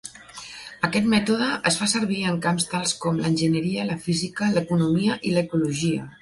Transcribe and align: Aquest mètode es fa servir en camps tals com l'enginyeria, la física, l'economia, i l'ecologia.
Aquest 0.87 1.09
mètode 1.11 1.49
es 1.71 1.77
fa 1.81 1.87
servir 1.91 2.21
en 2.29 2.39
camps 2.45 2.65
tals 2.71 2.95
com 3.05 3.21
l'enginyeria, 3.21 3.85
la 3.91 3.99
física, 4.07 4.49
l'economia, 4.57 5.19
i 5.33 5.37
l'ecologia. 5.37 6.11